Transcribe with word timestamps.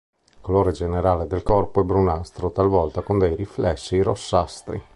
Il 0.31 0.37
colore 0.41 0.71
generale 0.71 1.27
del 1.27 1.43
corpo 1.43 1.81
è 1.81 1.83
brunastro 1.83 2.49
talvolta 2.51 3.01
con 3.03 3.19
dei 3.19 3.35
riflessi 3.35 4.01
rossastri. 4.01 4.81